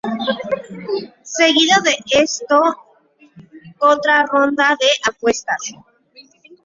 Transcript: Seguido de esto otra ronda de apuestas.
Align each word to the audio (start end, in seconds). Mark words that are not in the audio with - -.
Seguido 1.21 1.79
de 1.83 1.95
esto 2.19 2.57
otra 3.77 4.25
ronda 4.25 4.69
de 4.79 4.87
apuestas. 5.07 5.61